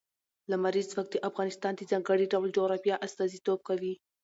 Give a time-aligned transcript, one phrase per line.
[0.51, 3.93] لمریز ځواک د افغانستان د ځانګړي ډول جغرافیه استازیتوب کوي.